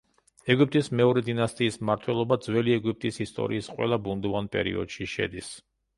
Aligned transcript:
ეგვიპტის 0.53 0.87
მეორე 1.01 1.21
დინასტიის 1.27 1.77
მმართველობა 1.83 2.39
ძველი 2.47 2.75
ეგვიპტის 2.77 3.21
ისტორიის 3.27 3.69
ყველა 3.77 4.01
ბუნდოვან 4.09 4.49
პერიოდში 4.57 5.09
შედის. 5.17 5.57